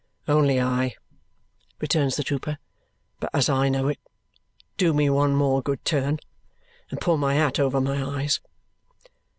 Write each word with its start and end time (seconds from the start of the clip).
"Only 0.27 0.59
I," 0.59 0.95
returns 1.79 2.15
the 2.15 2.23
trooper, 2.23 2.57
"but 3.19 3.29
as 3.35 3.49
I 3.49 3.69
know 3.69 3.87
it, 3.87 3.99
do 4.75 4.95
me 4.95 5.11
one 5.11 5.35
more 5.35 5.61
good 5.61 5.85
turn 5.85 6.17
and 6.89 6.99
pull 6.99 7.17
my 7.17 7.35
hat 7.35 7.59
over 7.59 7.79
my 7.79 8.03
eyes." 8.03 8.39